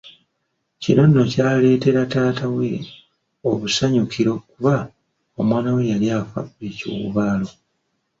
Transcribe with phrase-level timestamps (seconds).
[0.81, 2.69] Kino nno ky’aleeteera taata we
[3.49, 4.75] obusanyukiro kuba
[5.39, 7.49] omwana we yali afa ekiwuubaalo.